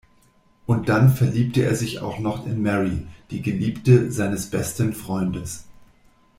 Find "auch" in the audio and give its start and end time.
1.99-2.17